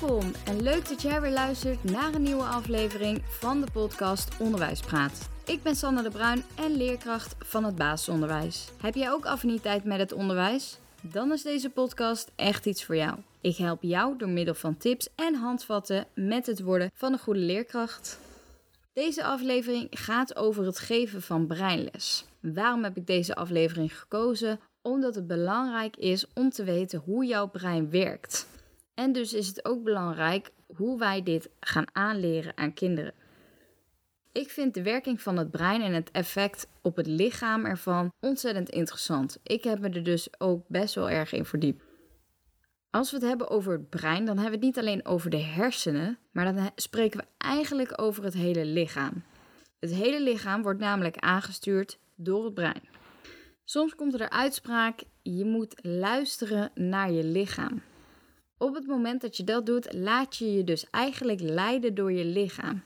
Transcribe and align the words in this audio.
Welkom 0.00 0.32
en 0.44 0.62
leuk 0.62 0.88
dat 0.88 1.02
jij 1.02 1.20
weer 1.20 1.30
luistert 1.30 1.84
naar 1.84 2.14
een 2.14 2.22
nieuwe 2.22 2.42
aflevering 2.42 3.22
van 3.24 3.60
de 3.60 3.66
podcast 3.72 4.40
Onderwijspraat. 4.40 5.28
Ik 5.44 5.62
ben 5.62 5.76
Sanne 5.76 6.02
de 6.02 6.10
Bruin 6.10 6.42
en 6.56 6.76
leerkracht 6.76 7.34
van 7.38 7.64
het 7.64 7.76
basisonderwijs. 7.76 8.68
Heb 8.80 8.94
jij 8.94 9.10
ook 9.10 9.26
affiniteit 9.26 9.84
met 9.84 9.98
het 9.98 10.12
onderwijs? 10.12 10.78
Dan 11.00 11.32
is 11.32 11.42
deze 11.42 11.70
podcast 11.70 12.32
echt 12.36 12.66
iets 12.66 12.84
voor 12.84 12.96
jou. 12.96 13.18
Ik 13.40 13.56
help 13.56 13.82
jou 13.82 14.18
door 14.18 14.28
middel 14.28 14.54
van 14.54 14.76
tips 14.76 15.08
en 15.14 15.34
handvatten 15.34 16.06
met 16.14 16.46
het 16.46 16.62
worden 16.62 16.90
van 16.94 17.12
een 17.12 17.18
goede 17.18 17.40
leerkracht. 17.40 18.18
Deze 18.92 19.24
aflevering 19.24 19.86
gaat 19.90 20.36
over 20.36 20.66
het 20.66 20.78
geven 20.78 21.22
van 21.22 21.46
breinles. 21.46 22.24
Waarom 22.40 22.84
heb 22.84 22.96
ik 22.96 23.06
deze 23.06 23.34
aflevering 23.34 23.98
gekozen? 23.98 24.60
Omdat 24.82 25.14
het 25.14 25.26
belangrijk 25.26 25.96
is 25.96 26.26
om 26.34 26.50
te 26.50 26.64
weten 26.64 27.02
hoe 27.04 27.24
jouw 27.24 27.46
brein 27.46 27.90
werkt. 27.90 28.52
En 28.94 29.12
dus 29.12 29.32
is 29.32 29.46
het 29.46 29.64
ook 29.64 29.82
belangrijk 29.82 30.50
hoe 30.76 30.98
wij 30.98 31.22
dit 31.22 31.50
gaan 31.60 31.86
aanleren 31.92 32.56
aan 32.56 32.74
kinderen. 32.74 33.14
Ik 34.32 34.50
vind 34.50 34.74
de 34.74 34.82
werking 34.82 35.20
van 35.20 35.36
het 35.36 35.50
brein 35.50 35.82
en 35.82 35.92
het 35.92 36.10
effect 36.10 36.68
op 36.82 36.96
het 36.96 37.06
lichaam 37.06 37.64
ervan 37.64 38.12
ontzettend 38.20 38.68
interessant. 38.68 39.38
Ik 39.42 39.64
heb 39.64 39.78
me 39.78 39.88
er 39.88 40.02
dus 40.02 40.28
ook 40.38 40.64
best 40.68 40.94
wel 40.94 41.10
erg 41.10 41.32
in 41.32 41.44
verdiept. 41.44 41.84
Als 42.90 43.10
we 43.10 43.16
het 43.16 43.26
hebben 43.26 43.50
over 43.50 43.72
het 43.72 43.90
brein, 43.90 44.24
dan 44.24 44.38
hebben 44.38 44.60
we 44.60 44.66
het 44.66 44.76
niet 44.76 44.78
alleen 44.78 45.06
over 45.06 45.30
de 45.30 45.42
hersenen, 45.42 46.18
maar 46.32 46.54
dan 46.54 46.70
spreken 46.74 47.20
we 47.20 47.26
eigenlijk 47.38 48.00
over 48.02 48.24
het 48.24 48.34
hele 48.34 48.64
lichaam. 48.64 49.22
Het 49.78 49.94
hele 49.94 50.22
lichaam 50.22 50.62
wordt 50.62 50.80
namelijk 50.80 51.16
aangestuurd 51.16 51.98
door 52.14 52.44
het 52.44 52.54
brein. 52.54 52.88
Soms 53.64 53.94
komt 53.94 54.12
er 54.12 54.18
de 54.18 54.30
uitspraak: 54.30 55.02
je 55.22 55.44
moet 55.44 55.74
luisteren 55.82 56.70
naar 56.74 57.12
je 57.12 57.24
lichaam. 57.24 57.82
Op 58.58 58.74
het 58.74 58.86
moment 58.86 59.20
dat 59.20 59.36
je 59.36 59.44
dat 59.44 59.66
doet, 59.66 59.92
laat 59.92 60.36
je 60.36 60.52
je 60.52 60.64
dus 60.64 60.90
eigenlijk 60.90 61.40
leiden 61.40 61.94
door 61.94 62.12
je 62.12 62.24
lichaam. 62.24 62.82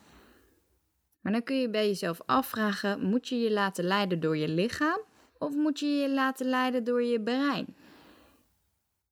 Maar 1.20 1.32
dan 1.32 1.42
kun 1.42 1.60
je 1.60 1.70
bij 1.70 1.86
jezelf 1.86 2.20
afvragen: 2.26 3.00
moet 3.00 3.28
je 3.28 3.38
je 3.38 3.52
laten 3.52 3.84
leiden 3.84 4.20
door 4.20 4.36
je 4.36 4.48
lichaam 4.48 5.00
of 5.38 5.54
moet 5.54 5.78
je 5.78 5.86
je 5.86 6.10
laten 6.10 6.46
leiden 6.46 6.84
door 6.84 7.02
je 7.02 7.20
brein? 7.20 7.76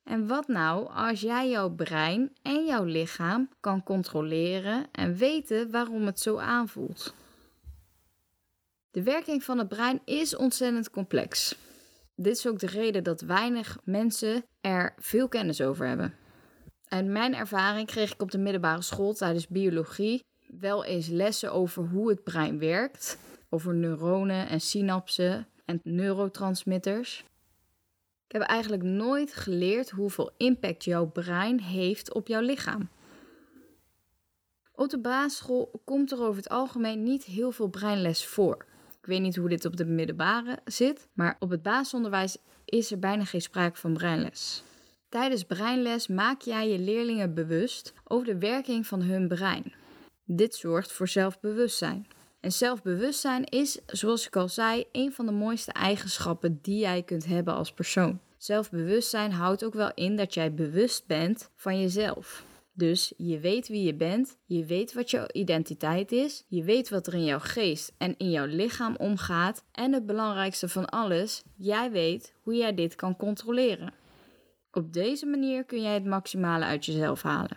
En 0.02 0.26
wat 0.26 0.48
nou 0.48 0.88
als 0.88 1.20
jij 1.20 1.50
jouw 1.50 1.70
brein 1.70 2.36
en 2.42 2.66
jouw 2.66 2.84
lichaam 2.84 3.48
kan 3.60 3.82
controleren 3.82 4.86
en 4.92 5.16
weten 5.16 5.70
waarom 5.70 6.06
het 6.06 6.20
zo 6.20 6.36
aanvoelt? 6.38 7.14
De 8.90 9.02
werking 9.02 9.44
van 9.44 9.58
het 9.58 9.68
brein 9.68 10.00
is 10.04 10.36
ontzettend 10.36 10.90
complex. 10.90 11.56
Dit 12.14 12.36
is 12.36 12.46
ook 12.46 12.58
de 12.58 12.66
reden 12.66 13.04
dat 13.04 13.20
weinig 13.20 13.78
mensen 13.84 14.44
er 14.60 14.94
veel 14.98 15.28
kennis 15.28 15.60
over 15.60 15.86
hebben. 15.86 16.14
Uit 16.88 17.06
mijn 17.06 17.34
ervaring 17.34 17.86
kreeg 17.86 18.12
ik 18.12 18.22
op 18.22 18.30
de 18.30 18.38
middelbare 18.38 18.82
school 18.82 19.12
tijdens 19.12 19.48
biologie 19.48 20.24
wel 20.46 20.84
eens 20.84 21.08
lessen 21.08 21.52
over 21.52 21.84
hoe 21.84 22.08
het 22.08 22.24
brein 22.24 22.58
werkt, 22.58 23.18
over 23.48 23.74
neuronen 23.74 24.48
en 24.48 24.60
synapsen 24.60 25.48
en 25.64 25.80
neurotransmitters. 25.82 27.24
Ik 28.26 28.32
heb 28.32 28.42
eigenlijk 28.42 28.82
nooit 28.82 29.34
geleerd 29.34 29.90
hoeveel 29.90 30.30
impact 30.36 30.84
jouw 30.84 31.06
brein 31.06 31.60
heeft 31.60 32.14
op 32.14 32.28
jouw 32.28 32.40
lichaam. 32.40 32.88
Op 34.72 34.88
de 34.88 34.98
basisschool 34.98 35.82
komt 35.84 36.12
er 36.12 36.20
over 36.20 36.36
het 36.36 36.48
algemeen 36.48 37.02
niet 37.02 37.24
heel 37.24 37.50
veel 37.50 37.68
breinles 37.68 38.26
voor. 38.26 38.64
Ik 39.00 39.06
weet 39.06 39.20
niet 39.20 39.36
hoe 39.36 39.48
dit 39.48 39.64
op 39.64 39.76
de 39.76 39.84
middelbare 39.84 40.58
zit, 40.64 41.08
maar 41.12 41.36
op 41.38 41.50
het 41.50 41.62
basisonderwijs 41.62 42.36
is 42.64 42.90
er 42.90 42.98
bijna 42.98 43.24
geen 43.24 43.42
sprake 43.42 43.78
van 43.78 43.92
breinles. 43.92 44.62
Tijdens 45.08 45.44
breinles 45.44 46.06
maak 46.06 46.40
jij 46.40 46.68
je 46.68 46.78
leerlingen 46.78 47.34
bewust 47.34 47.92
over 48.04 48.26
de 48.26 48.38
werking 48.38 48.86
van 48.86 49.02
hun 49.02 49.28
brein. 49.28 49.72
Dit 50.24 50.54
zorgt 50.54 50.92
voor 50.92 51.08
zelfbewustzijn. 51.08 52.06
En 52.40 52.52
zelfbewustzijn 52.52 53.44
is, 53.44 53.78
zoals 53.86 54.26
ik 54.26 54.36
al 54.36 54.48
zei, 54.48 54.84
een 54.92 55.12
van 55.12 55.26
de 55.26 55.32
mooiste 55.32 55.72
eigenschappen 55.72 56.58
die 56.62 56.78
jij 56.78 57.02
kunt 57.02 57.26
hebben 57.26 57.54
als 57.54 57.72
persoon. 57.72 58.20
Zelfbewustzijn 58.36 59.32
houdt 59.32 59.64
ook 59.64 59.74
wel 59.74 59.90
in 59.94 60.16
dat 60.16 60.34
jij 60.34 60.54
bewust 60.54 61.06
bent 61.06 61.50
van 61.56 61.80
jezelf. 61.80 62.44
Dus 62.72 63.12
je 63.16 63.38
weet 63.38 63.68
wie 63.68 63.82
je 63.84 63.94
bent, 63.94 64.36
je 64.44 64.64
weet 64.64 64.92
wat 64.92 65.10
jouw 65.10 65.26
identiteit 65.32 66.12
is, 66.12 66.44
je 66.48 66.62
weet 66.62 66.88
wat 66.88 67.06
er 67.06 67.14
in 67.14 67.24
jouw 67.24 67.38
geest 67.38 67.92
en 67.98 68.14
in 68.18 68.30
jouw 68.30 68.46
lichaam 68.46 68.96
omgaat 68.96 69.64
en 69.72 69.92
het 69.92 70.06
belangrijkste 70.06 70.68
van 70.68 70.86
alles, 70.86 71.42
jij 71.56 71.90
weet 71.90 72.32
hoe 72.42 72.54
jij 72.54 72.74
dit 72.74 72.94
kan 72.94 73.16
controleren. 73.16 73.92
Op 74.76 74.92
deze 74.92 75.26
manier 75.26 75.64
kun 75.64 75.82
jij 75.82 75.94
het 75.94 76.04
maximale 76.04 76.64
uit 76.64 76.84
jezelf 76.84 77.22
halen. 77.22 77.56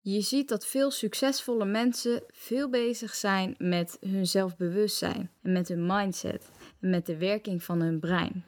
Je 0.00 0.20
ziet 0.20 0.48
dat 0.48 0.66
veel 0.66 0.90
succesvolle 0.90 1.64
mensen 1.64 2.22
veel 2.30 2.70
bezig 2.70 3.14
zijn 3.14 3.54
met 3.58 3.96
hun 4.00 4.26
zelfbewustzijn 4.26 5.30
en 5.42 5.52
met 5.52 5.68
hun 5.68 5.86
mindset 5.86 6.50
en 6.80 6.90
met 6.90 7.06
de 7.06 7.16
werking 7.16 7.62
van 7.62 7.80
hun 7.80 8.00
brein. 8.00 8.44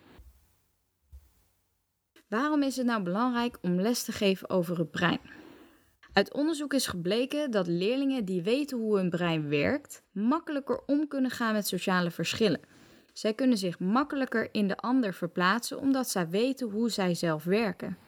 Waarom 2.28 2.62
is 2.62 2.76
het 2.76 2.86
nou 2.86 3.02
belangrijk 3.02 3.58
om 3.60 3.80
les 3.80 4.02
te 4.02 4.12
geven 4.12 4.50
over 4.50 4.78
het 4.78 4.90
brein? 4.90 5.20
Uit 6.12 6.34
onderzoek 6.34 6.74
is 6.74 6.86
gebleken 6.86 7.50
dat 7.50 7.66
leerlingen 7.66 8.24
die 8.24 8.42
weten 8.42 8.78
hoe 8.78 8.96
hun 8.96 9.10
brein 9.10 9.48
werkt, 9.48 10.02
makkelijker 10.12 10.82
om 10.86 11.08
kunnen 11.08 11.30
gaan 11.30 11.52
met 11.52 11.66
sociale 11.66 12.10
verschillen. 12.10 12.60
Zij 13.16 13.34
kunnen 13.34 13.59
zich 13.59 13.78
makkelijker 13.78 14.49
in 14.53 14.69
de 14.69 14.77
ander 14.77 15.15
verplaatsen 15.15 15.78
omdat 15.78 16.09
zij 16.09 16.28
weten 16.28 16.71
hoe 16.71 16.91
zij 16.91 17.15
zelf 17.15 17.44
werken. 17.44 17.99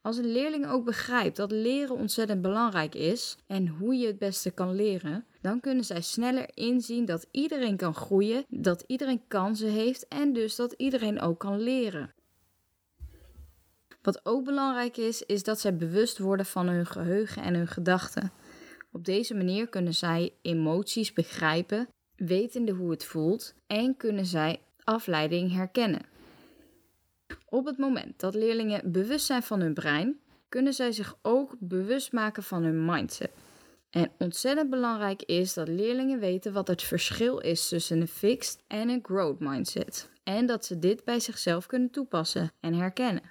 Als 0.00 0.16
een 0.16 0.32
leerling 0.32 0.66
ook 0.66 0.84
begrijpt 0.84 1.36
dat 1.36 1.50
leren 1.50 1.96
ontzettend 1.96 2.42
belangrijk 2.42 2.94
is 2.94 3.36
en 3.46 3.68
hoe 3.68 3.94
je 3.94 4.06
het 4.06 4.18
beste 4.18 4.50
kan 4.50 4.74
leren, 4.74 5.24
dan 5.40 5.60
kunnen 5.60 5.84
zij 5.84 6.00
sneller 6.00 6.50
inzien 6.54 7.04
dat 7.04 7.26
iedereen 7.30 7.76
kan 7.76 7.94
groeien, 7.94 8.44
dat 8.48 8.84
iedereen 8.86 9.22
kansen 9.28 9.70
heeft 9.70 10.08
en 10.08 10.32
dus 10.32 10.56
dat 10.56 10.72
iedereen 10.72 11.20
ook 11.20 11.38
kan 11.38 11.60
leren. 11.60 12.14
Wat 14.02 14.26
ook 14.26 14.44
belangrijk 14.44 14.96
is, 14.96 15.22
is 15.22 15.42
dat 15.42 15.60
zij 15.60 15.76
bewust 15.76 16.18
worden 16.18 16.46
van 16.46 16.68
hun 16.68 16.86
geheugen 16.86 17.42
en 17.42 17.54
hun 17.54 17.68
gedachten. 17.68 18.32
Op 18.92 19.04
deze 19.04 19.34
manier 19.34 19.68
kunnen 19.68 19.94
zij 19.94 20.34
emoties 20.42 21.12
begrijpen, 21.12 21.88
wetende 22.16 22.72
hoe 22.72 22.90
het 22.90 23.04
voelt 23.04 23.54
en 23.66 23.96
kunnen 23.96 24.26
zij 24.26 24.60
afleiding 24.84 25.52
herkennen. 25.52 26.02
Op 27.48 27.66
het 27.66 27.78
moment 27.78 28.20
dat 28.20 28.34
leerlingen 28.34 28.92
bewust 28.92 29.26
zijn 29.26 29.42
van 29.42 29.60
hun 29.60 29.74
brein, 29.74 30.18
kunnen 30.48 30.72
zij 30.72 30.92
zich 30.92 31.18
ook 31.22 31.54
bewust 31.58 32.12
maken 32.12 32.42
van 32.42 32.62
hun 32.62 32.84
mindset. 32.84 33.30
En 33.90 34.10
ontzettend 34.18 34.70
belangrijk 34.70 35.22
is 35.22 35.54
dat 35.54 35.68
leerlingen 35.68 36.18
weten 36.18 36.52
wat 36.52 36.68
het 36.68 36.82
verschil 36.82 37.38
is 37.38 37.68
tussen 37.68 38.00
een 38.00 38.08
fixed 38.08 38.62
en 38.66 38.88
een 38.88 39.00
growth 39.02 39.40
mindset. 39.40 40.08
En 40.22 40.46
dat 40.46 40.64
ze 40.64 40.78
dit 40.78 41.04
bij 41.04 41.20
zichzelf 41.20 41.66
kunnen 41.66 41.90
toepassen 41.90 42.52
en 42.60 42.74
herkennen. 42.74 43.22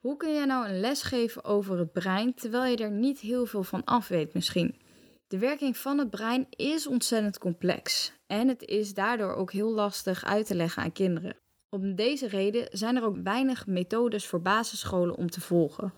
Hoe 0.00 0.16
kun 0.16 0.34
je 0.34 0.46
nou 0.46 0.68
een 0.68 0.80
les 0.80 1.02
geven 1.02 1.44
over 1.44 1.78
het 1.78 1.92
brein 1.92 2.34
terwijl 2.34 2.70
je 2.70 2.84
er 2.84 2.90
niet 2.90 3.18
heel 3.18 3.46
veel 3.46 3.62
van 3.62 3.84
af 3.84 4.08
weet 4.08 4.34
misschien? 4.34 4.74
De 5.28 5.38
werking 5.38 5.76
van 5.76 5.98
het 5.98 6.10
brein 6.10 6.46
is 6.50 6.86
ontzettend 6.86 7.38
complex 7.38 8.12
en 8.26 8.48
het 8.48 8.62
is 8.62 8.94
daardoor 8.94 9.34
ook 9.34 9.52
heel 9.52 9.72
lastig 9.72 10.24
uit 10.24 10.46
te 10.46 10.54
leggen 10.54 10.82
aan 10.82 10.92
kinderen. 10.92 11.36
Om 11.68 11.94
deze 11.94 12.28
reden 12.28 12.68
zijn 12.70 12.96
er 12.96 13.04
ook 13.04 13.16
weinig 13.22 13.66
methodes 13.66 14.26
voor 14.26 14.42
basisscholen 14.42 15.16
om 15.16 15.30
te 15.30 15.40
volgen. 15.40 15.92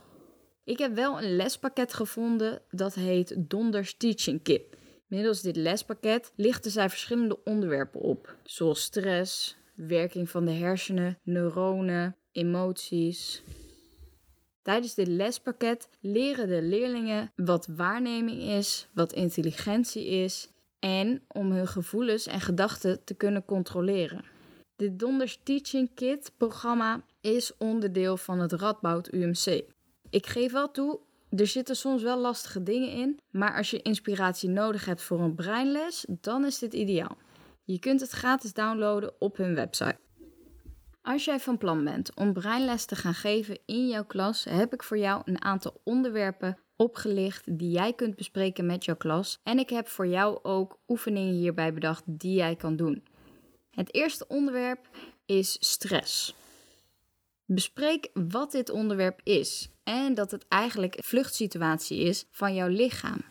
Ik 0.64 0.78
heb 0.78 0.94
wel 0.94 1.22
een 1.22 1.36
lespakket 1.36 1.94
gevonden 1.94 2.62
dat 2.70 2.94
heet 2.94 3.34
Donders 3.38 3.96
Teaching 3.96 4.42
Kit. 4.42 4.62
Middels 5.06 5.40
dit 5.40 5.56
lespakket 5.56 6.32
lichten 6.36 6.70
zij 6.70 6.88
verschillende 6.88 7.44
onderwerpen 7.44 8.00
op, 8.00 8.36
zoals 8.42 8.82
stress, 8.82 9.56
werking 9.74 10.30
van 10.30 10.44
de 10.44 10.52
hersenen, 10.52 11.18
neuronen, 11.22 12.16
emoties, 12.32 13.42
Tijdens 14.68 14.94
dit 14.94 15.06
lespakket 15.06 15.88
leren 16.00 16.48
de 16.48 16.62
leerlingen 16.62 17.32
wat 17.36 17.66
waarneming 17.66 18.42
is, 18.42 18.88
wat 18.94 19.12
intelligentie 19.12 20.06
is 20.06 20.48
en 20.78 21.22
om 21.28 21.52
hun 21.52 21.66
gevoelens 21.66 22.26
en 22.26 22.40
gedachten 22.40 23.04
te 23.04 23.14
kunnen 23.14 23.44
controleren. 23.44 24.24
Dit 24.76 24.98
Donders 24.98 25.40
Teaching 25.42 25.90
Kit 25.94 26.32
programma 26.36 27.02
is 27.20 27.56
onderdeel 27.56 28.16
van 28.16 28.40
het 28.40 28.52
Radboud 28.52 29.12
UMC. 29.12 29.62
Ik 30.10 30.26
geef 30.26 30.52
wel 30.52 30.70
toe, 30.70 31.00
er 31.30 31.46
zitten 31.46 31.76
soms 31.76 32.02
wel 32.02 32.18
lastige 32.18 32.62
dingen 32.62 32.90
in, 32.90 33.18
maar 33.30 33.56
als 33.56 33.70
je 33.70 33.82
inspiratie 33.82 34.48
nodig 34.48 34.84
hebt 34.84 35.02
voor 35.02 35.20
een 35.20 35.34
breinles, 35.34 36.04
dan 36.08 36.44
is 36.44 36.58
dit 36.58 36.72
ideaal. 36.72 37.16
Je 37.64 37.78
kunt 37.78 38.00
het 38.00 38.10
gratis 38.10 38.52
downloaden 38.52 39.12
op 39.18 39.36
hun 39.36 39.54
website. 39.54 39.98
Als 41.08 41.24
jij 41.24 41.40
van 41.40 41.58
plan 41.58 41.84
bent 41.84 42.14
om 42.14 42.32
breinles 42.32 42.84
te 42.84 42.96
gaan 42.96 43.14
geven 43.14 43.58
in 43.66 43.88
jouw 43.88 44.04
klas, 44.04 44.44
heb 44.44 44.72
ik 44.72 44.82
voor 44.82 44.98
jou 44.98 45.22
een 45.24 45.42
aantal 45.42 45.80
onderwerpen 45.84 46.58
opgelicht 46.76 47.58
die 47.58 47.70
jij 47.70 47.92
kunt 47.92 48.16
bespreken 48.16 48.66
met 48.66 48.84
jouw 48.84 48.96
klas. 48.96 49.40
En 49.42 49.58
ik 49.58 49.70
heb 49.70 49.88
voor 49.88 50.06
jou 50.06 50.38
ook 50.42 50.78
oefeningen 50.88 51.34
hierbij 51.34 51.72
bedacht 51.72 52.02
die 52.06 52.34
jij 52.34 52.56
kan 52.56 52.76
doen. 52.76 53.04
Het 53.70 53.94
eerste 53.94 54.26
onderwerp 54.26 54.88
is 55.26 55.56
stress. 55.60 56.34
Bespreek 57.44 58.10
wat 58.12 58.52
dit 58.52 58.70
onderwerp 58.70 59.20
is 59.22 59.70
en 59.84 60.14
dat 60.14 60.30
het 60.30 60.48
eigenlijk 60.48 60.96
een 60.96 61.04
vluchtsituatie 61.04 61.98
is 61.98 62.26
van 62.30 62.54
jouw 62.54 62.68
lichaam. 62.68 63.24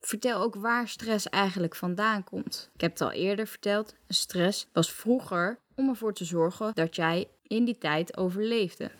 Vertel 0.00 0.40
ook 0.40 0.54
waar 0.54 0.88
stress 0.88 1.28
eigenlijk 1.28 1.74
vandaan 1.74 2.24
komt. 2.24 2.70
Ik 2.74 2.80
heb 2.80 2.90
het 2.90 3.00
al 3.00 3.10
eerder 3.10 3.46
verteld, 3.46 3.94
stress 4.08 4.66
was 4.72 4.92
vroeger 4.92 5.58
om 5.74 5.88
ervoor 5.88 6.14
te 6.14 6.24
zorgen 6.24 6.74
dat 6.74 6.96
jij 6.96 7.28
in 7.42 7.64
die 7.64 7.78
tijd 7.78 8.16
overleefde. 8.16 8.90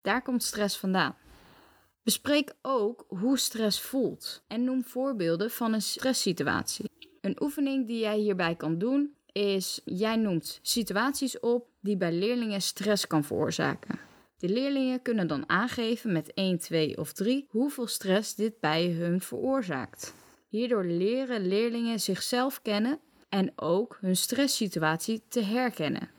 Daar 0.00 0.22
komt 0.22 0.42
stress 0.42 0.78
vandaan. 0.78 1.16
Bespreek 2.02 2.54
ook 2.62 3.04
hoe 3.08 3.38
stress 3.38 3.80
voelt 3.80 4.42
en 4.46 4.64
noem 4.64 4.84
voorbeelden 4.84 5.50
van 5.50 5.72
een 5.72 5.82
stresssituatie. 5.82 6.90
Een 7.20 7.42
oefening 7.42 7.86
die 7.86 7.98
jij 7.98 8.16
hierbij 8.16 8.54
kan 8.54 8.78
doen 8.78 9.14
is: 9.32 9.80
jij 9.84 10.16
noemt 10.16 10.58
situaties 10.62 11.40
op 11.40 11.68
die 11.80 11.96
bij 11.96 12.12
leerlingen 12.12 12.62
stress 12.62 13.06
kan 13.06 13.24
veroorzaken. 13.24 13.98
De 14.42 14.48
leerlingen 14.48 15.02
kunnen 15.02 15.26
dan 15.26 15.48
aangeven 15.48 16.12
met 16.12 16.32
1, 16.34 16.58
2 16.58 16.98
of 16.98 17.12
3 17.12 17.46
hoeveel 17.48 17.86
stress 17.86 18.34
dit 18.34 18.60
bij 18.60 18.86
hun 18.86 19.20
veroorzaakt. 19.20 20.14
Hierdoor 20.48 20.84
leren 20.84 21.46
leerlingen 21.46 22.00
zichzelf 22.00 22.62
kennen 22.62 22.98
en 23.28 23.52
ook 23.56 23.98
hun 24.00 24.16
stresssituatie 24.16 25.22
te 25.28 25.42
herkennen. 25.42 26.10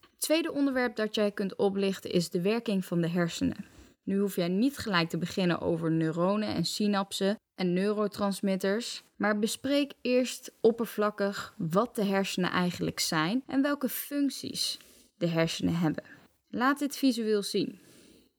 Het 0.00 0.18
tweede 0.18 0.52
onderwerp 0.52 0.96
dat 0.96 1.14
jij 1.14 1.30
kunt 1.30 1.56
oplichten 1.56 2.10
is 2.10 2.30
de 2.30 2.40
werking 2.40 2.84
van 2.84 3.00
de 3.00 3.08
hersenen. 3.08 3.64
Nu 4.02 4.18
hoef 4.18 4.36
jij 4.36 4.48
niet 4.48 4.78
gelijk 4.78 5.08
te 5.08 5.18
beginnen 5.18 5.60
over 5.60 5.90
neuronen 5.90 6.54
en 6.54 6.64
synapsen 6.64 7.36
en 7.54 7.72
neurotransmitters, 7.72 9.02
maar 9.16 9.38
bespreek 9.38 9.92
eerst 10.00 10.52
oppervlakkig 10.60 11.54
wat 11.56 11.94
de 11.94 12.04
hersenen 12.04 12.50
eigenlijk 12.50 13.00
zijn 13.00 13.42
en 13.46 13.62
welke 13.62 13.88
functies 13.88 14.78
de 15.16 15.26
hersenen 15.26 15.74
hebben. 15.74 16.17
Laat 16.50 16.78
dit 16.78 16.96
visueel 16.96 17.42
zien. 17.42 17.78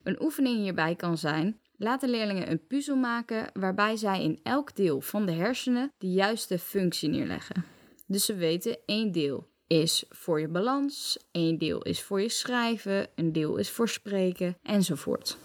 Een 0.02 0.22
oefening 0.22 0.58
hierbij 0.58 0.94
kan 0.94 1.18
zijn: 1.18 1.60
laat 1.76 2.00
de 2.00 2.08
leerlingen 2.08 2.50
een 2.50 2.66
puzzel 2.66 2.96
maken 2.96 3.50
waarbij 3.52 3.96
zij 3.96 4.22
in 4.22 4.40
elk 4.42 4.76
deel 4.76 5.00
van 5.00 5.26
de 5.26 5.32
hersenen 5.32 5.92
de 5.98 6.10
juiste 6.10 6.58
functie 6.58 7.08
neerleggen. 7.08 7.64
Dus 8.06 8.24
ze 8.24 8.34
weten 8.34 8.78
één 8.86 9.12
deel 9.12 9.48
is 9.66 10.04
voor 10.08 10.40
je 10.40 10.48
balans, 10.48 11.18
één 11.30 11.58
deel 11.58 11.82
is 11.82 12.02
voor 12.02 12.20
je 12.20 12.28
schrijven, 12.28 13.08
een 13.14 13.32
deel 13.32 13.56
is 13.56 13.70
voor 13.70 13.88
spreken 13.88 14.58
enzovoort. 14.62 15.38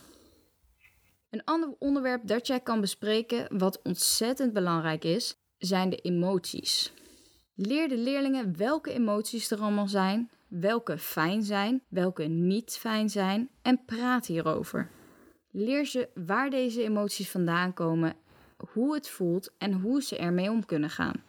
Een 1.29 1.43
ander 1.43 1.75
onderwerp 1.79 2.27
dat 2.27 2.47
jij 2.47 2.59
kan 2.59 2.81
bespreken, 2.81 3.57
wat 3.57 3.81
ontzettend 3.81 4.53
belangrijk 4.53 5.03
is, 5.03 5.37
zijn 5.57 5.89
de 5.89 5.97
emoties. 5.97 6.93
Leer 7.55 7.89
de 7.89 7.97
leerlingen 7.97 8.57
welke 8.57 8.91
emoties 8.91 9.51
er 9.51 9.59
allemaal 9.59 9.87
zijn, 9.87 10.29
welke 10.59 10.97
fijn 10.97 11.43
zijn, 11.43 11.83
welke 11.87 12.23
niet 12.23 12.77
fijn 12.77 13.09
zijn 13.09 13.49
en 13.61 13.85
praat 13.85 14.25
hierover. 14.25 14.89
Leer 15.51 15.85
ze 15.85 16.09
waar 16.13 16.49
deze 16.49 16.83
emoties 16.83 17.29
vandaan 17.29 17.73
komen, 17.73 18.15
hoe 18.71 18.93
het 18.93 19.09
voelt 19.09 19.53
en 19.57 19.73
hoe 19.73 20.03
ze 20.03 20.17
ermee 20.17 20.51
om 20.51 20.65
kunnen 20.65 20.89
gaan. 20.89 21.23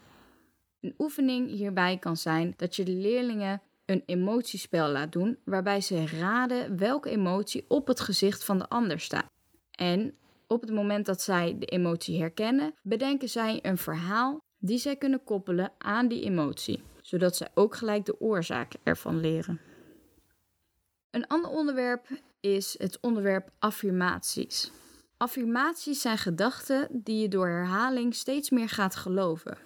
Een 0.81 0.95
oefening 0.99 1.51
hierbij 1.51 1.99
kan 1.99 2.17
zijn 2.17 2.55
dat 2.57 2.77
je 2.77 2.85
de 2.85 2.93
leerlingen 2.93 3.63
een 3.85 4.03
emotiespel 4.07 4.89
laat 4.89 5.13
doen 5.13 5.39
waarbij 5.45 5.81
ze 5.81 6.07
raden 6.07 6.79
welke 6.79 7.11
emotie 7.11 7.65
op 7.69 7.87
het 7.87 8.01
gezicht 8.01 8.45
van 8.45 8.59
de 8.59 8.69
ander 8.69 9.01
staat. 9.01 9.31
En 9.71 10.15
op 10.47 10.61
het 10.61 10.73
moment 10.73 11.07
dat 11.07 11.23
zij 11.23 11.57
de 11.59 11.67
emotie 11.67 12.21
herkennen, 12.21 12.75
bedenken 12.83 13.29
zij 13.29 13.59
een 13.63 13.79
verhaal 13.79 14.41
die 14.59 14.79
zij 14.79 14.97
kunnen 14.97 15.25
koppelen 15.25 15.73
aan 15.79 16.09
die 16.09 16.23
emotie, 16.23 16.83
zodat 17.07 17.37
zij 17.37 17.49
ook 17.55 17.75
gelijk 17.75 18.05
de 18.05 18.21
oorzaak 18.21 18.73
ervan 18.83 19.21
leren. 19.21 19.61
Een 21.11 21.27
ander 21.27 21.51
onderwerp 21.51 22.09
is 22.41 22.75
het 22.79 22.99
onderwerp 23.01 23.51
affirmaties. 23.59 24.71
Affirmaties 25.17 26.01
zijn 26.01 26.19
gedachten 26.19 26.89
die 26.91 27.21
je 27.21 27.29
door 27.29 27.49
herhaling 27.49 28.15
steeds 28.15 28.51
meer 28.51 28.69
gaat 28.69 28.97
geloven. 28.97 29.59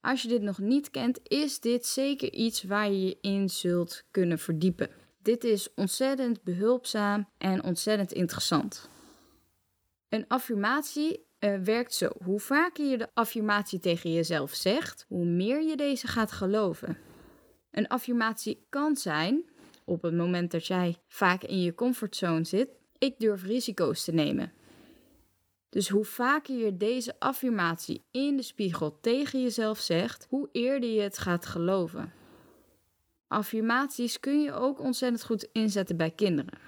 Als 0.00 0.22
je 0.22 0.28
dit 0.28 0.42
nog 0.42 0.58
niet 0.58 0.90
kent, 0.90 1.20
is 1.22 1.60
dit 1.60 1.86
zeker 1.86 2.32
iets 2.32 2.62
waar 2.62 2.90
je 2.90 3.00
je 3.06 3.18
in 3.20 3.50
zult 3.50 4.04
kunnen 4.10 4.38
verdiepen. 4.38 4.90
Dit 5.18 5.44
is 5.44 5.74
ontzettend 5.74 6.42
behulpzaam 6.42 7.28
en 7.38 7.64
ontzettend 7.64 8.12
interessant. 8.12 8.88
Een 10.08 10.24
affirmatie 10.28 11.26
uh, 11.44 11.58
werkt 11.58 11.94
zo. 11.94 12.08
Hoe 12.24 12.40
vaker 12.40 12.86
je 12.86 12.98
de 12.98 13.08
affirmatie 13.14 13.78
tegen 13.78 14.12
jezelf 14.12 14.54
zegt, 14.54 15.04
hoe 15.08 15.24
meer 15.24 15.62
je 15.62 15.76
deze 15.76 16.06
gaat 16.06 16.32
geloven. 16.32 16.96
Een 17.70 17.88
affirmatie 17.88 18.66
kan 18.68 18.96
zijn, 18.96 19.44
op 19.84 20.02
het 20.02 20.14
moment 20.14 20.50
dat 20.50 20.66
jij 20.66 20.96
vaak 21.08 21.42
in 21.42 21.62
je 21.62 21.74
comfortzone 21.74 22.44
zit, 22.44 22.68
ik 22.98 23.14
durf 23.18 23.42
risico's 23.42 24.04
te 24.04 24.12
nemen. 24.12 24.52
Dus 25.68 25.88
hoe 25.88 26.04
vaker 26.04 26.56
je 26.56 26.76
deze 26.76 27.14
affirmatie 27.18 28.02
in 28.10 28.36
de 28.36 28.42
spiegel 28.42 29.00
tegen 29.00 29.42
jezelf 29.42 29.78
zegt, 29.78 30.26
hoe 30.28 30.48
eerder 30.52 30.90
je 30.90 31.00
het 31.00 31.18
gaat 31.18 31.46
geloven. 31.46 32.12
Affirmaties 33.26 34.20
kun 34.20 34.42
je 34.42 34.52
ook 34.52 34.80
ontzettend 34.80 35.24
goed 35.24 35.48
inzetten 35.52 35.96
bij 35.96 36.10
kinderen. 36.10 36.58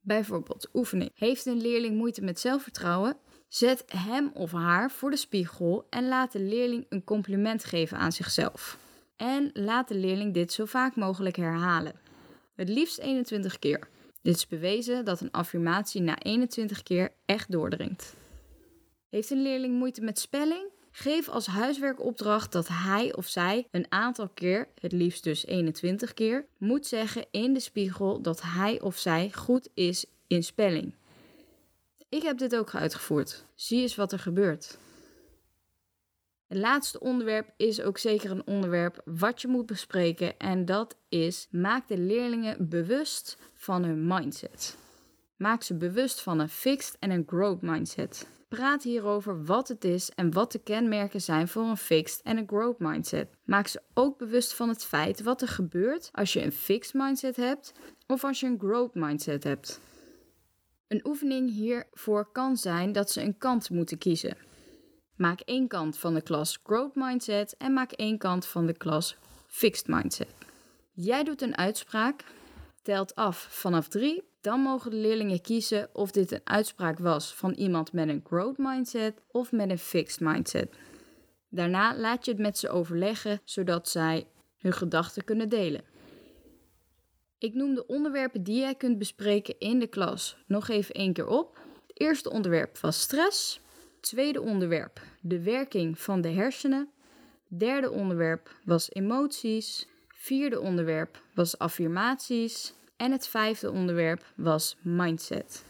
Bijvoorbeeld 0.00 0.68
oefening. 0.74 1.10
Heeft 1.14 1.46
een 1.46 1.60
leerling 1.60 1.96
moeite 1.96 2.22
met 2.22 2.40
zelfvertrouwen? 2.40 3.16
Zet 3.48 3.84
hem 3.86 4.30
of 4.34 4.52
haar 4.52 4.90
voor 4.90 5.10
de 5.10 5.16
spiegel 5.16 5.86
en 5.90 6.08
laat 6.08 6.32
de 6.32 6.40
leerling 6.40 6.86
een 6.88 7.04
compliment 7.04 7.64
geven 7.64 7.98
aan 7.98 8.12
zichzelf. 8.12 8.78
En 9.16 9.50
laat 9.52 9.88
de 9.88 9.94
leerling 9.94 10.34
dit 10.34 10.52
zo 10.52 10.64
vaak 10.64 10.96
mogelijk 10.96 11.36
herhalen. 11.36 11.92
Het 12.54 12.68
liefst 12.68 12.98
21 12.98 13.58
keer. 13.58 13.88
Dit 14.22 14.36
is 14.36 14.46
bewezen 14.46 15.04
dat 15.04 15.20
een 15.20 15.30
affirmatie 15.30 16.00
na 16.00 16.18
21 16.18 16.82
keer 16.82 17.12
echt 17.26 17.50
doordringt. 17.50 18.14
Heeft 19.08 19.30
een 19.30 19.42
leerling 19.42 19.78
moeite 19.78 20.00
met 20.00 20.18
spelling? 20.18 20.70
Geef 20.90 21.28
als 21.28 21.46
huiswerkopdracht 21.46 22.52
dat 22.52 22.68
hij 22.68 23.14
of 23.14 23.26
zij 23.26 23.68
een 23.70 23.86
aantal 23.88 24.28
keer, 24.28 24.68
het 24.80 24.92
liefst 24.92 25.24
dus 25.24 25.46
21 25.46 26.14
keer, 26.14 26.46
moet 26.58 26.86
zeggen 26.86 27.26
in 27.30 27.52
de 27.52 27.60
spiegel 27.60 28.22
dat 28.22 28.42
hij 28.42 28.80
of 28.80 28.96
zij 28.96 29.30
goed 29.32 29.68
is 29.74 30.06
in 30.26 30.44
spelling. 30.44 30.94
Ik 32.08 32.22
heb 32.22 32.38
dit 32.38 32.56
ook 32.56 32.74
uitgevoerd. 32.74 33.44
Zie 33.54 33.82
eens 33.82 33.96
wat 33.96 34.12
er 34.12 34.18
gebeurt. 34.18 34.78
Het 36.46 36.58
laatste 36.58 37.00
onderwerp 37.00 37.52
is 37.56 37.80
ook 37.80 37.98
zeker 37.98 38.30
een 38.30 38.46
onderwerp 38.46 39.02
wat 39.04 39.40
je 39.40 39.48
moet 39.48 39.66
bespreken 39.66 40.38
en 40.38 40.64
dat 40.64 40.96
is 41.08 41.48
maak 41.50 41.88
de 41.88 41.98
leerlingen 41.98 42.68
bewust 42.68 43.38
van 43.54 43.84
hun 43.84 44.06
mindset. 44.06 44.76
Maak 45.36 45.62
ze 45.62 45.74
bewust 45.74 46.20
van 46.20 46.38
een 46.38 46.48
fixed 46.48 46.96
en 46.98 47.10
een 47.10 47.24
growth 47.26 47.62
mindset. 47.62 48.28
Praat 48.48 48.82
hierover 48.82 49.44
wat 49.44 49.68
het 49.68 49.84
is 49.84 50.10
en 50.10 50.32
wat 50.32 50.52
de 50.52 50.58
kenmerken 50.58 51.20
zijn 51.20 51.48
voor 51.48 51.62
een 51.62 51.76
fixed 51.76 52.22
en 52.22 52.36
een 52.36 52.48
growth 52.48 52.78
mindset. 52.78 53.28
Maak 53.44 53.66
ze 53.66 53.82
ook 53.94 54.18
bewust 54.18 54.54
van 54.54 54.68
het 54.68 54.84
feit 54.84 55.22
wat 55.22 55.42
er 55.42 55.48
gebeurt 55.48 56.08
als 56.12 56.32
je 56.32 56.42
een 56.42 56.52
fixed 56.52 56.94
mindset 56.94 57.36
hebt 57.36 57.72
of 58.06 58.24
als 58.24 58.40
je 58.40 58.46
een 58.46 58.58
growth 58.58 58.94
mindset 58.94 59.44
hebt. 59.44 59.80
Een 60.88 61.06
oefening 61.06 61.50
hiervoor 61.50 62.28
kan 62.32 62.56
zijn 62.56 62.92
dat 62.92 63.10
ze 63.10 63.22
een 63.22 63.38
kant 63.38 63.70
moeten 63.70 63.98
kiezen. 63.98 64.36
Maak 65.16 65.40
één 65.40 65.68
kant 65.68 65.98
van 65.98 66.14
de 66.14 66.22
klas 66.22 66.58
Growth 66.64 66.94
Mindset 66.94 67.54
en 67.56 67.72
maak 67.72 67.92
één 67.92 68.18
kant 68.18 68.46
van 68.46 68.66
de 68.66 68.76
klas 68.76 69.16
Fixed 69.46 69.86
Mindset. 69.86 70.34
Jij 70.92 71.24
doet 71.24 71.42
een 71.42 71.56
uitspraak, 71.56 72.24
telt 72.82 73.14
af 73.14 73.46
vanaf 73.50 73.88
drie. 73.88 74.22
Dan 74.40 74.60
mogen 74.60 74.90
de 74.90 74.96
leerlingen 74.96 75.40
kiezen 75.40 75.88
of 75.92 76.10
dit 76.10 76.32
een 76.32 76.40
uitspraak 76.44 76.98
was 76.98 77.34
van 77.34 77.52
iemand 77.52 77.92
met 77.92 78.08
een 78.08 78.24
growth 78.26 78.58
mindset 78.58 79.20
of 79.30 79.52
met 79.52 79.70
een 79.70 79.78
fixed 79.78 80.20
mindset. 80.20 80.74
Daarna 81.48 81.96
laat 81.96 82.24
je 82.24 82.30
het 82.30 82.40
met 82.40 82.58
ze 82.58 82.68
overleggen 82.68 83.40
zodat 83.44 83.88
zij 83.88 84.26
hun 84.56 84.72
gedachten 84.72 85.24
kunnen 85.24 85.48
delen. 85.48 85.84
Ik 87.38 87.54
noem 87.54 87.74
de 87.74 87.86
onderwerpen 87.86 88.42
die 88.42 88.58
jij 88.58 88.74
kunt 88.74 88.98
bespreken 88.98 89.58
in 89.58 89.78
de 89.78 89.86
klas 89.86 90.36
nog 90.46 90.68
even 90.68 90.94
één 90.94 91.12
keer 91.12 91.26
op. 91.26 91.58
Het 91.86 92.00
eerste 92.00 92.30
onderwerp 92.30 92.78
was 92.78 93.00
stress. 93.00 93.60
Tweede 94.00 94.40
onderwerp 94.40 95.00
de 95.20 95.42
werking 95.42 95.98
van 95.98 96.20
de 96.20 96.28
hersenen. 96.28 96.88
Derde 97.48 97.90
onderwerp 97.90 98.56
was 98.64 98.90
emoties. 98.92 99.88
Vierde 100.08 100.60
onderwerp 100.60 101.22
was 101.34 101.58
affirmaties. 101.58 102.74
En 102.96 103.12
het 103.12 103.28
vijfde 103.28 103.70
onderwerp 103.70 104.24
was 104.34 104.76
mindset. 104.82 105.64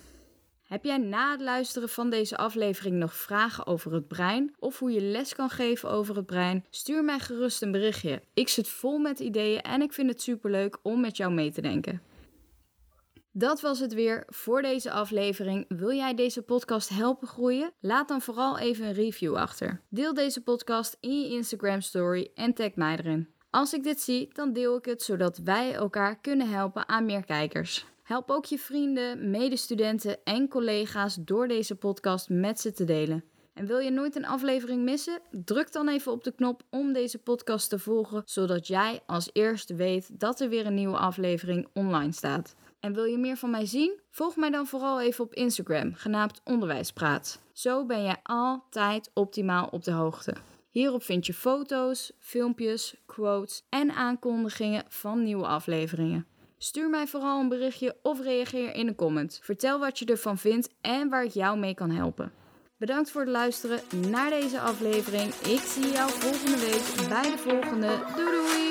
Heb 0.66 0.84
jij 0.84 0.98
na 0.98 1.30
het 1.30 1.40
luisteren 1.40 1.88
van 1.88 2.10
deze 2.10 2.36
aflevering 2.36 2.96
nog 2.96 3.14
vragen 3.14 3.66
over 3.66 3.92
het 3.92 4.08
brein 4.08 4.54
of 4.58 4.78
hoe 4.78 4.92
je 4.92 5.00
les 5.00 5.34
kan 5.34 5.50
geven 5.50 5.90
over 5.90 6.16
het 6.16 6.26
brein? 6.26 6.64
Stuur 6.70 7.04
mij 7.04 7.18
gerust 7.18 7.62
een 7.62 7.72
berichtje. 7.72 8.22
Ik 8.34 8.48
zit 8.48 8.68
vol 8.68 8.98
met 8.98 9.18
ideeën 9.18 9.60
en 9.60 9.82
ik 9.82 9.92
vind 9.92 10.10
het 10.10 10.22
superleuk 10.22 10.78
om 10.82 11.00
met 11.00 11.16
jou 11.16 11.32
mee 11.32 11.50
te 11.50 11.60
denken. 11.60 12.02
Dat 13.32 13.60
was 13.60 13.78
het 13.78 13.94
weer 13.94 14.24
voor 14.26 14.62
deze 14.62 14.90
aflevering. 14.90 15.64
Wil 15.68 15.92
jij 15.92 16.14
deze 16.14 16.42
podcast 16.42 16.88
helpen 16.88 17.28
groeien? 17.28 17.72
Laat 17.80 18.08
dan 18.08 18.20
vooral 18.20 18.58
even 18.58 18.86
een 18.86 18.92
review 18.92 19.36
achter. 19.36 19.80
Deel 19.88 20.14
deze 20.14 20.42
podcast 20.42 20.96
in 21.00 21.20
je 21.20 21.28
Instagram 21.28 21.80
story 21.80 22.30
en 22.34 22.54
tag 22.54 22.74
mij 22.74 22.96
erin. 22.98 23.28
Als 23.50 23.72
ik 23.72 23.82
dit 23.82 24.00
zie, 24.00 24.30
dan 24.32 24.52
deel 24.52 24.76
ik 24.76 24.84
het 24.84 25.02
zodat 25.02 25.38
wij 25.38 25.74
elkaar 25.74 26.20
kunnen 26.20 26.50
helpen 26.50 26.88
aan 26.88 27.04
meer 27.04 27.24
kijkers. 27.24 27.86
Help 28.06 28.30
ook 28.30 28.44
je 28.44 28.58
vrienden, 28.58 29.30
medestudenten 29.30 30.16
en 30.24 30.48
collega's 30.48 31.16
door 31.20 31.48
deze 31.48 31.74
podcast 31.74 32.28
met 32.28 32.60
ze 32.60 32.72
te 32.72 32.84
delen. 32.84 33.24
En 33.54 33.66
wil 33.66 33.78
je 33.78 33.90
nooit 33.90 34.16
een 34.16 34.26
aflevering 34.26 34.82
missen? 34.82 35.20
Druk 35.30 35.72
dan 35.72 35.88
even 35.88 36.12
op 36.12 36.24
de 36.24 36.32
knop 36.32 36.62
om 36.70 36.92
deze 36.92 37.18
podcast 37.18 37.68
te 37.68 37.78
volgen, 37.78 38.22
zodat 38.24 38.66
jij 38.66 39.00
als 39.06 39.30
eerste 39.32 39.74
weet 39.74 40.20
dat 40.20 40.40
er 40.40 40.48
weer 40.48 40.66
een 40.66 40.74
nieuwe 40.74 40.96
aflevering 40.96 41.68
online 41.74 42.12
staat. 42.12 42.54
En 42.80 42.94
wil 42.94 43.04
je 43.04 43.18
meer 43.18 43.36
van 43.36 43.50
mij 43.50 43.66
zien? 43.66 44.00
Volg 44.10 44.36
mij 44.36 44.50
dan 44.50 44.66
vooral 44.66 45.00
even 45.00 45.24
op 45.24 45.34
Instagram, 45.34 45.94
genaamd 45.94 46.40
Onderwijspraat. 46.44 47.40
Zo 47.52 47.86
ben 47.86 48.02
jij 48.02 48.16
altijd 48.22 49.10
optimaal 49.14 49.68
op 49.70 49.84
de 49.84 49.92
hoogte. 49.92 50.34
Hierop 50.70 51.02
vind 51.02 51.26
je 51.26 51.34
foto's, 51.34 52.12
filmpjes, 52.18 52.94
quotes 53.06 53.62
en 53.68 53.90
aankondigingen 53.90 54.84
van 54.88 55.22
nieuwe 55.22 55.46
afleveringen. 55.46 56.26
Stuur 56.58 56.88
mij 56.88 57.06
vooral 57.06 57.40
een 57.40 57.48
berichtje 57.48 57.96
of 58.02 58.20
reageer 58.20 58.74
in 58.74 58.88
een 58.88 58.94
comment. 58.94 59.40
Vertel 59.42 59.78
wat 59.78 59.98
je 59.98 60.04
ervan 60.04 60.38
vindt 60.38 60.68
en 60.80 61.08
waar 61.08 61.24
ik 61.24 61.32
jou 61.32 61.58
mee 61.58 61.74
kan 61.74 61.90
helpen. 61.90 62.32
Bedankt 62.76 63.10
voor 63.10 63.20
het 63.20 63.30
luisteren 63.30 63.80
naar 64.10 64.30
deze 64.30 64.60
aflevering. 64.60 65.34
Ik 65.34 65.60
zie 65.60 65.90
jou 65.90 66.10
volgende 66.10 66.58
week 66.58 67.08
bij 67.08 67.30
de 67.30 67.38
volgende. 67.38 67.88
Doei 68.16 68.30
doei! 68.30 68.65